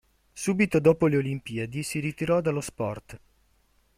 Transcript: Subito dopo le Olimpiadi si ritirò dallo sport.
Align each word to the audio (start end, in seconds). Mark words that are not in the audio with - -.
Subito 0.33 0.79
dopo 0.79 1.05
le 1.05 1.17
Olimpiadi 1.17 1.83
si 1.83 1.99
ritirò 1.99 2.41
dallo 2.41 2.61
sport. 2.61 3.19